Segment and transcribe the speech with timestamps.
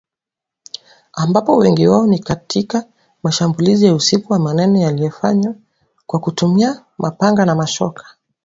[1.13, 2.85] ambapo wengi wao ni katika
[3.23, 5.55] mashambulizi ya usiku wa manane yaliyofanywa
[6.05, 8.05] kwa kutumia mapanga na mashoka